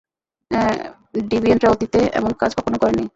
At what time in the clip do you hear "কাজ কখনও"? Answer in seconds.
2.41-2.81